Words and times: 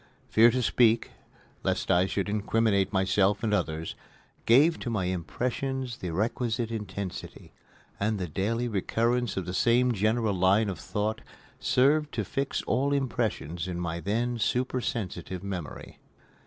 Fear 0.29 0.49
to 0.49 0.63
speak, 0.63 1.11
lest 1.61 1.91
I 1.91 2.07
should 2.07 2.27
incriminate 2.27 2.91
myself 2.91 3.43
and 3.43 3.53
others, 3.53 3.93
gave 4.47 4.79
to 4.79 4.89
my 4.89 5.05
impressions 5.05 5.97
the 5.99 6.09
requisite 6.09 6.71
intensity, 6.71 7.53
and 7.99 8.17
the 8.17 8.27
daily 8.27 8.67
recurrence 8.67 9.37
of 9.37 9.45
the 9.45 9.53
same 9.53 9.91
general 9.91 10.33
line 10.33 10.69
of 10.69 10.79
thought 10.79 11.21
served 11.59 12.11
to 12.15 12.25
fix 12.25 12.63
all 12.63 12.93
impressions 12.93 13.67
in 13.67 13.79
my 13.79 13.99
then 13.99 14.39
supersensitive 14.39 15.43
memory. 15.43 15.99